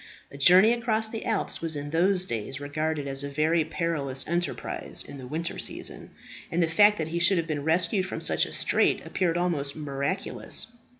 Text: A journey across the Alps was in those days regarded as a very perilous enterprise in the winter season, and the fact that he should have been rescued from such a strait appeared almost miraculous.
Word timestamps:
A 0.31 0.37
journey 0.39 0.73
across 0.73 1.09
the 1.09 1.25
Alps 1.27 1.61
was 1.61 1.75
in 1.75 1.91
those 1.91 2.25
days 2.25 2.59
regarded 2.59 3.07
as 3.07 3.23
a 3.23 3.29
very 3.29 3.63
perilous 3.63 4.27
enterprise 4.27 5.03
in 5.07 5.19
the 5.19 5.27
winter 5.27 5.59
season, 5.59 6.09
and 6.51 6.63
the 6.63 6.67
fact 6.67 6.97
that 6.97 7.09
he 7.09 7.19
should 7.19 7.37
have 7.37 7.45
been 7.45 7.63
rescued 7.63 8.07
from 8.07 8.19
such 8.19 8.47
a 8.47 8.51
strait 8.51 9.05
appeared 9.05 9.37
almost 9.37 9.75
miraculous. 9.75 10.71